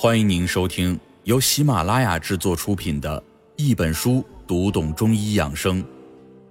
[0.00, 3.20] 欢迎您收听由喜马拉雅制作出品的
[3.56, 5.82] 《一本书读懂中医养生》，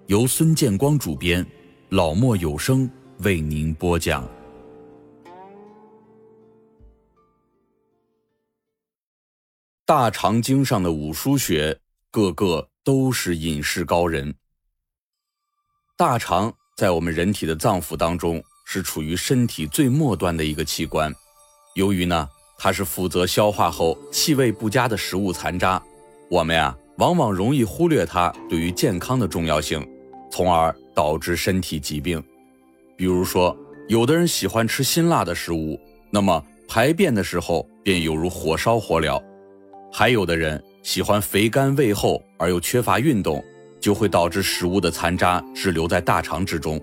[0.07, 1.47] 由孙建光主编，
[1.87, 4.29] 老莫有声为您播讲。
[9.85, 11.79] 大肠经上的五腧穴，
[12.11, 14.35] 个个都是隐士高人。
[15.95, 21.15] 大肠在我们人体的脏腑当中，是处于身体最末端的一个器官。
[21.75, 25.81] 由于呢，它是负责消化后气味不佳的食物残渣，
[26.29, 29.87] 我们呀往往容易忽略它对于健康的重要性，
[30.31, 32.21] 从而导致身体疾病。
[32.95, 33.55] 比如说，
[33.87, 35.79] 有的人喜欢吃辛辣的食物，
[36.09, 39.21] 那么排便的时候便犹如火烧火燎。
[39.91, 43.41] 还有的人喜欢肥甘胃厚而又缺乏运动，
[43.79, 46.81] 就会导致食物的残渣滞留在大肠之中。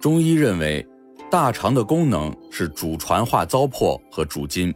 [0.00, 0.84] 中医认为，
[1.30, 4.74] 大肠的功能是主传化糟粕和主筋。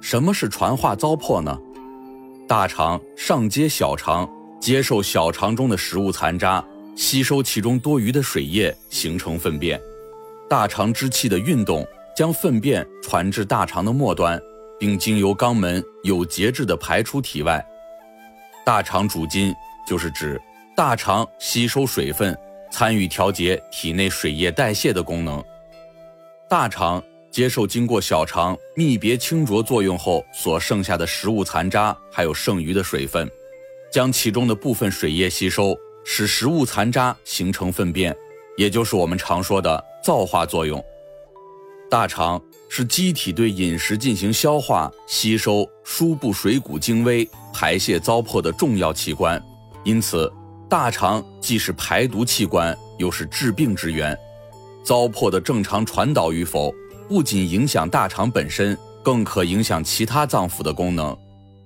[0.00, 1.58] 什么是传化糟粕呢？
[2.48, 4.28] 大肠上接小肠，
[4.60, 9.80] 接受小肠中的食物残渣，吸收其中多余的水液，形成粪便。
[10.48, 14.40] 大肠之气的运动将粪便传至大肠的末端。
[14.78, 17.64] 并经由肛门有节制地排出体外。
[18.64, 19.54] 大肠主筋，
[19.86, 20.40] 就是指
[20.76, 22.36] 大肠吸收水分，
[22.70, 25.42] 参与调节体内水液代谢的功能。
[26.48, 27.02] 大肠
[27.36, 33.30] 接受经过小肠泌别清浊作用后所剩下的食物残渣，还有剩余的水分，
[33.92, 38.16] 将其中的部分水液吸收，使食物残渣形成粪便，
[38.56, 40.82] 也就是我们常说的造化作用。
[41.90, 42.42] 大肠。
[42.68, 49.40] 是机体对饮食进行消化、吸收、输布水谷精微、排泄糟粕的重要器官，
[49.84, 50.30] 因此，
[50.68, 54.18] 大肠既是排毒器官，又是治病之源。
[54.82, 56.74] 糟粕的正常传导与否，
[57.08, 61.16] 不仅影响大肠本身，更可影响其他脏腑的功能。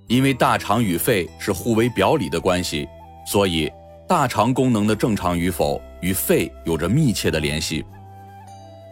[0.07, 2.87] 因为大肠与肺是互为表里的关系，
[3.25, 3.71] 所以
[4.07, 7.83] 大肠功能的正常与否与肺有着密切的联系。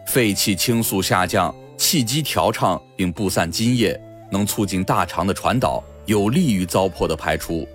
[0.06, 1.54] 肺气清肃下降。
[1.76, 3.98] 气机调畅并布散津液，
[4.30, 7.66] 能促进大肠的传导，有利于糟粕的排出。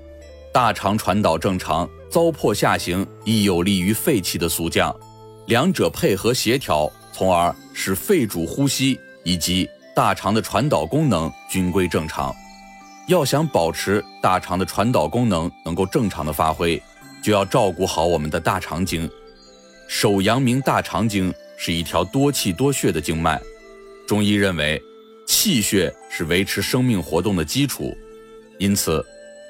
[0.53, 4.95] 大肠传导正常，糟粕下行，亦有利于肺气的肃降。
[5.47, 12.35] 两者配合协调，从而使肺主呼吸以及大肠的传导功能均归正常。
[13.07, 16.81] 要想保持大肠的传导功能能够正常的发挥，
[17.23, 19.09] 就要照顾好我们的大肠经。
[19.87, 23.41] 手阳明大肠经是一条多气多血的经脉。
[24.05, 24.81] 中医认为，
[25.25, 27.95] 气血是维持生命活动的基础，
[28.59, 29.01] 因此，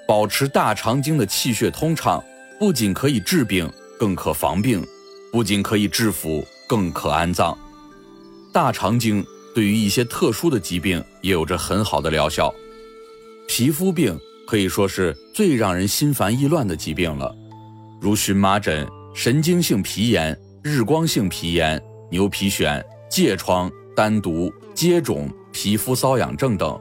[0.07, 2.23] 保持大肠经的气血通畅，
[2.59, 4.81] 不仅可以治病，更可防病；
[5.31, 7.57] 不仅可以治腐，更可安葬。
[8.53, 12.53] 大肠经对于一些特殊的疾病也有着很好的疗效。
[13.47, 14.17] 皮肤病
[14.47, 17.35] 可以说是最让人心烦意乱的疾病了，
[18.01, 23.71] 如荨麻疹、神经性皮炎、日光性皮炎、牛皮癣、疥疮。
[23.95, 26.77] 单独接种、皮肤瘙痒症等，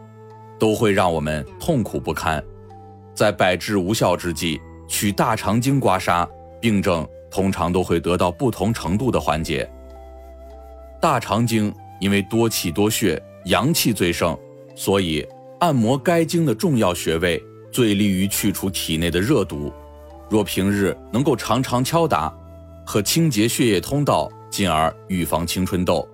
[0.59, 2.43] 都会让我们痛苦不堪。
[3.15, 6.28] 在百治无效之际，取大肠经刮痧，
[6.61, 9.69] 病症通常都会得到不同程度的缓解。
[11.00, 14.39] 大肠经因为多气多血，阳气最盛，
[14.77, 15.27] 所以
[15.59, 19.72] 按摩该经的重要穴位，最利于去除体内的热毒。
[20.31, 22.33] 若平日能够常常敲打，
[22.87, 26.09] 可清洁血液通道，进而预防青春痘。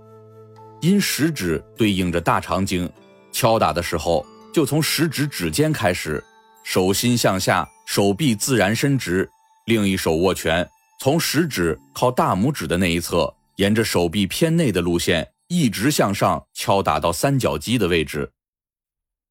[0.81, 2.91] 因食指对应着大肠经，
[3.31, 6.25] 敲打的时候就从食指指尖开始，
[6.65, 9.31] 手心向下，手臂自然伸直，
[9.67, 10.67] 另一手握拳，
[11.03, 18.31] 从食指靠大拇指的那一侧，沿着手臂偏内的路线一直向上敲打到三角肌的位置。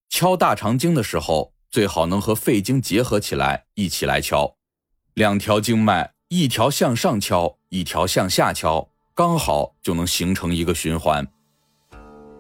[0.09, 4.55] 敲大肠经的时候，最好能和肺经结合起来一起来敲，
[5.13, 11.27] 两条经脉，一条向上敲，一条向下敲，刚好就能形成一个循环。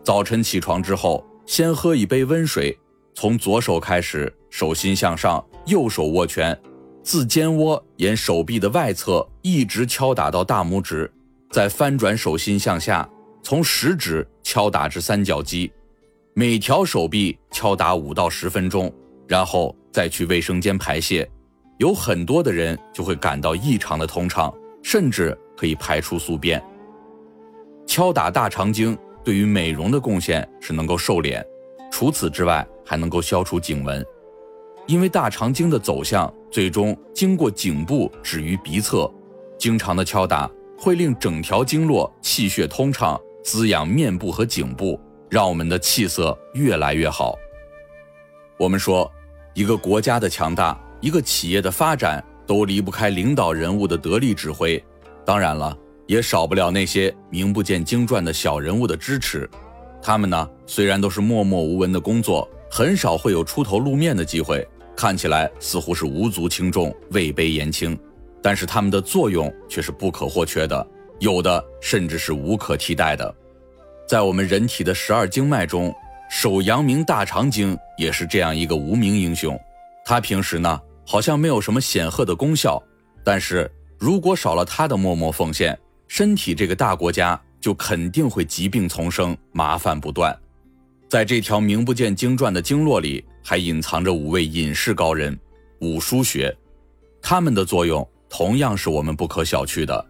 [0.03, 2.75] 早晨起床之后，先喝一杯温水，
[3.13, 6.59] 从左手开始，手心向上，右手握拳，
[7.09, 11.11] 自肩窝沿手臂的外侧一直敲打到大拇指，
[11.49, 13.09] 再翻转手心向下，
[13.41, 15.71] 从食指敲打至三角肌，
[16.35, 18.93] 每条手臂敲打五到十分钟，
[19.27, 21.27] 然后再去卫生间排泄。
[21.79, 24.53] 有很多的人就会感到异常的通畅，
[24.83, 26.63] 甚至可以排出宿便。
[27.87, 28.95] 敲打大肠经。
[29.23, 31.43] 对于美容的贡献是能够瘦脸，
[31.91, 34.05] 除此之外还能够消除颈纹。
[34.89, 39.07] 因为大肠经的走向最终经过颈部止于鼻侧，
[39.55, 44.99] 经常的敲打会令整条经络气血通畅，滋养面部和颈部，
[45.29, 47.35] 让我们的气色越来越好。
[48.57, 49.07] 我们说，
[49.53, 54.83] 一个国家的强大，一个企业的发展，都离不开领导人物的得力指挥。
[55.23, 55.77] 当然了，
[56.07, 59.47] 也少不了那些名不见经传的小人物的支持。
[60.01, 64.67] 他们呢，虽然都是默默无闻的工作，很少会有出头露面的机会，
[64.99, 67.97] 看起来似乎是无足轻重、位卑言轻，
[68.43, 70.85] 但是他们的作用却是不可或缺的，
[71.19, 73.33] 有的甚至是无可替代的。
[74.05, 75.95] 在我们人体的十二经脉中。
[76.31, 79.59] 手阳明大肠经也是这样一个无名英雄，
[80.05, 82.79] 他平时呢好像没有什么显赫的功效，
[83.23, 83.67] 但是
[83.97, 85.75] 如果少了他的默默奉献，
[86.07, 90.37] 身体这个大国家就肯定会疾病丛生，麻烦不断。
[91.09, 95.37] 在这条名不见经传的经络里，还隐藏着五位隐士高人，
[95.81, 96.55] 五腧穴，
[97.19, 100.05] 他们的作用同样是我们不可小觑的。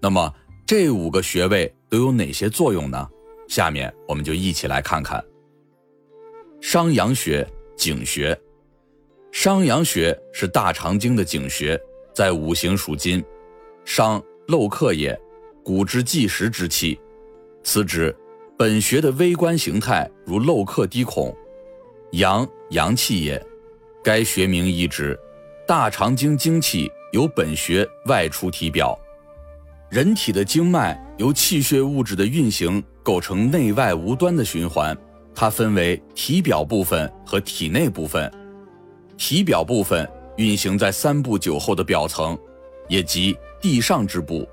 [0.00, 0.34] 那么
[0.66, 3.08] 这五个穴位都有哪些作用呢？
[3.48, 5.24] 下面我们就一起来看看。
[6.60, 7.46] 商阳穴，
[7.76, 8.36] 井穴。
[9.30, 11.80] 商阳穴是大肠经的井穴，
[12.12, 13.24] 在五行属金，
[13.84, 15.16] 商漏客也，
[15.62, 16.98] 古之计时之气。
[17.62, 18.14] 此指
[18.62, 21.36] 本穴的微观形态如漏客滴孔。
[22.12, 23.44] 阳阳气也，
[24.04, 25.18] 该学名意指
[25.66, 28.96] 大肠经精气由本穴外出体表。
[29.90, 34.96] 人体的经脉由气血物质的运行构成内外无端的循环。
[35.34, 38.32] 它分为体表部分和体内部分，
[39.16, 42.38] 体表部分运行在三部九候的表层，
[42.88, 44.46] 也即地上之部；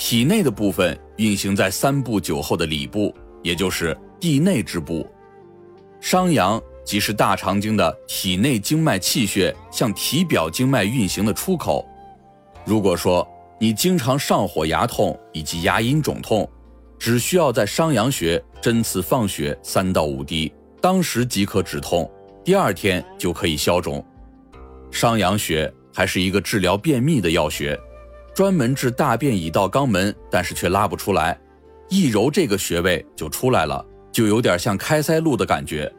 [0.00, 5.06] 体内的部分运行在三部九候的里部，也就是地内之部。
[6.00, 11.86] 商阳即是大肠经的体内经脉气血向体表经脉运行的出口。
[12.64, 13.28] 如果说
[13.60, 16.50] 你经常上火、牙痛以及牙龈肿痛，
[16.98, 20.50] 只需要在商阳穴针刺放血三到五滴，
[20.80, 22.10] 当时即可止痛，
[22.42, 24.02] 第二天就可以消肿。
[24.90, 27.78] 商阳穴还是一个治疗便秘的药穴，
[28.40, 31.38] 专门治大便已到肛门，但是却拉不出来，
[31.90, 35.92] 一揉这个穴位就出来了，就有点像开塞露的感觉。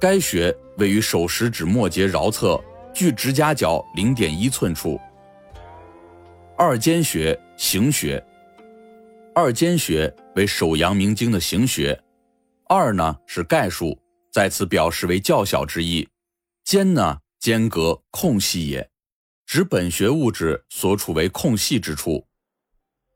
[0.00, 2.60] 该穴位于手食指末节桡侧，
[2.92, 4.98] 距指甲角零点一寸处。
[6.56, 8.20] 二间穴，行穴。
[9.32, 11.96] 二间穴为手阳明经的行穴，
[12.68, 13.96] 二呢是概数，
[14.32, 16.08] 在此表示为较小之意。
[16.64, 18.90] 间呢间隔空隙也，
[19.48, 22.22] 指本穴物质所处为空隙之处。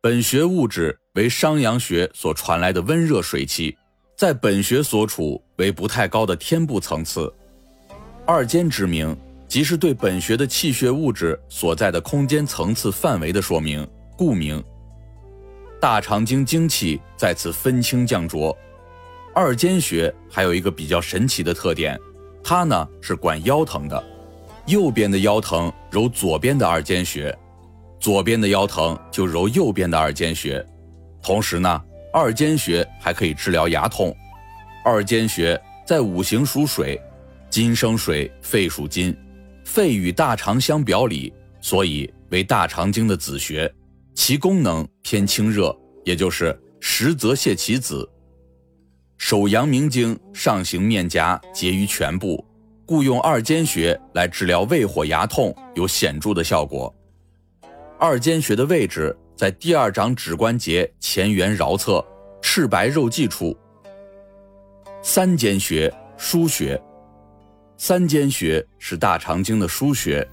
[0.01, 3.77] 本穴物质为商阳穴所传来的温热水气，
[4.17, 7.31] 在本穴所处为不太高的天部层次。
[8.27, 9.15] 二间之名，
[9.47, 13.87] 即是对本穴的气血物质所在的空间层次范围的说明，
[14.17, 14.65] 故名。
[15.79, 18.57] 大肠经精气在此分清降浊，
[19.35, 22.01] 二间穴还有一个比较神奇的特点，
[22.43, 24.03] 它呢是管腰疼的，
[24.67, 27.37] 右边的腰疼揉左边的二间穴，
[27.99, 30.65] 左边的腰疼就揉右边的二间穴。
[31.21, 31.83] 同时呢，
[32.13, 34.15] 二间穴还可以治疗牙痛。
[34.85, 37.01] 二间穴在五行属水，
[37.51, 39.17] 金生水，肺属金，
[39.65, 43.73] 肺与大肠相表里，所以为大肠经的子穴。
[44.15, 45.75] 其功能偏清热，
[46.05, 48.09] 也就是实则泻其子。
[49.17, 52.45] 手阳明经上行面颊，结于全部，
[52.85, 56.95] 故用二间穴来治疗胃火牙痛有显著的效果。
[57.99, 62.05] 二间穴的位置在第二掌指关节前缘桡侧
[62.41, 63.57] 赤白肉际处。
[65.03, 66.81] 三间穴腧穴，
[67.77, 70.27] 三间穴是大肠经的腧穴，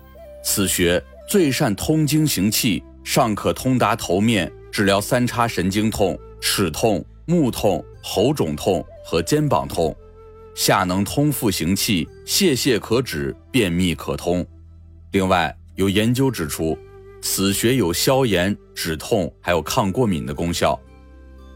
[0.44, 2.84] 此穴最善通经行气。
[3.02, 9.92] 上可通达头面，治疗三叉神经痛、齿痛、目痛、喉肿痛和肩膀痛；
[10.60, 14.46] 下能通腹行气，泄泻可止，便秘可通。
[15.14, 16.78] 另外，有研究指出，
[17.22, 20.78] 此穴有消炎、止痛，还有抗过敏的功效。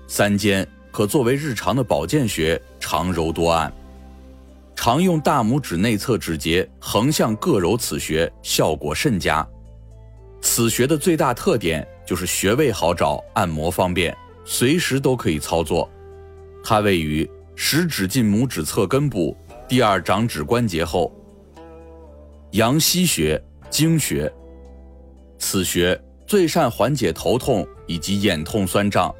[0.08, 3.70] 三间可作为日常的保健穴，常揉多按。
[4.74, 9.46] 常用大拇指内侧指节横向各揉此穴，效果甚佳。
[10.40, 15.90] 此穴的最大特点就是穴位好找，按摩方便，随时都可以操作。
[16.64, 19.36] 它位于食指近拇指侧根部
[19.68, 21.12] 第二掌指关节后。
[22.52, 24.32] 阳溪穴，经穴。
[25.38, 29.14] 此穴最善缓解头痛以及眼痛酸胀。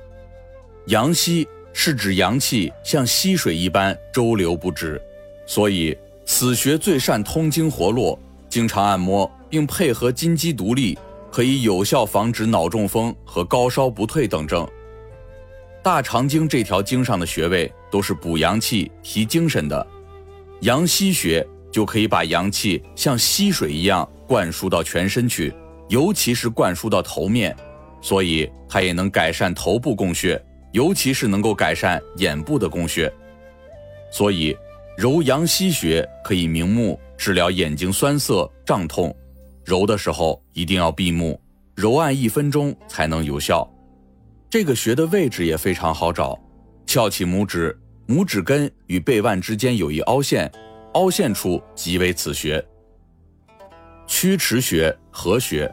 [0.88, 5.02] 阳溪是指阳气像溪水一般周流不止，
[5.46, 8.20] 所以此穴最善通经活络。
[8.50, 10.98] 经常按摩并配合金鸡独立。
[11.32, 14.70] 可以有效防止脑中风和高烧不退等症。
[15.84, 19.86] 大肠经这条经上的穴位都是补阳气、提精神的。
[20.62, 25.54] 阳溪穴就可以把阳气像溪水一样灌输到全身去，
[25.90, 27.54] 尤其是灌输到头面，
[28.02, 33.14] 所以它也能改善头部供血，尤其是能够改善眼部的供血。
[34.10, 34.56] 所以，
[34.98, 39.14] 揉阳溪穴可以明目，治疗眼睛酸涩、胀痛。
[39.66, 41.42] 揉的时候一定要闭目，
[41.76, 43.70] 揉按一分钟才能有效。
[44.54, 46.40] 这个穴的位置也非常好找，
[46.86, 47.76] 翘起拇指。
[48.08, 50.48] 拇指根与背腕之间有一凹陷，
[50.94, 52.64] 凹陷处即为此穴。
[54.06, 55.68] 曲池穴合穴，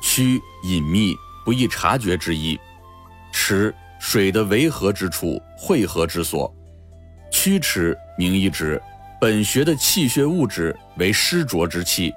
[0.00, 1.12] 曲隐秘
[1.44, 2.56] 不易察觉之意，
[3.32, 6.54] 池水的围合之处，汇合之所。
[7.32, 8.80] 曲池名一指
[9.20, 12.14] 本穴的气血物质为湿浊之气，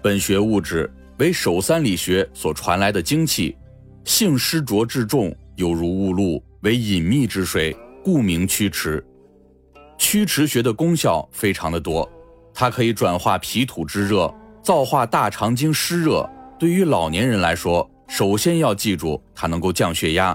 [0.00, 0.88] 本穴物质
[1.18, 3.56] 为手三里穴所传来的精气，
[4.04, 7.76] 性湿浊质重，有如雾露，为隐秘之水。
[8.02, 9.04] 故名曲池，
[9.98, 12.10] 曲池穴的功效非常的多，
[12.54, 16.26] 它可以转化脾土之热，造化大肠经湿热。
[16.58, 20.34] 对于老年人来说，首先要记住它能够降血压。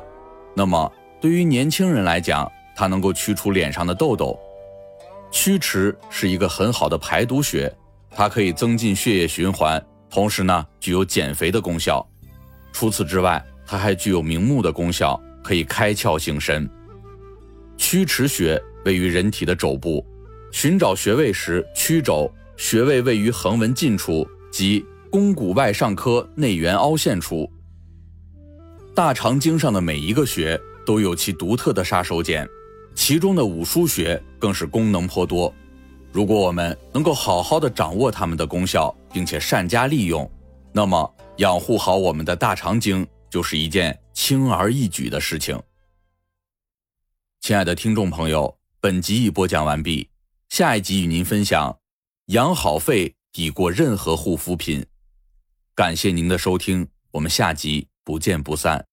[0.56, 4.40] 那么对于年轻人来讲，它能够去除脸上的痘痘。
[5.32, 7.76] 曲池是一个很好的排毒穴，
[8.12, 12.08] 它可以增进血液循环，同时呢具有减肥的功效。
[12.72, 16.70] 除此之外，它还具有明目的功效，可以开窍醒神。
[17.78, 20.06] 曲池穴位于人体的肘部，
[20.52, 27.50] 寻找穴位时，曲肘穴位位于横纹近处，即肱骨外上髁内缘凹陷处。
[28.94, 32.48] 大肠经上的每一个穴都有其独特的杀手锏，
[32.94, 35.54] 其中的五腧穴更是功能颇多。
[36.14, 40.30] 如果我们能够好好的掌握它们的功效，并且善加利用，
[40.72, 45.62] 那么养护好我们的大肠经就是一件轻而易举的事情。
[47.42, 50.10] 亲爱的听众朋友，本集已播讲完毕，
[50.50, 51.80] 下一集与您分享
[52.28, 54.86] 养好肺抵过任何护肤品。
[55.76, 58.86] 感谢您的收听，我们下集不见不散。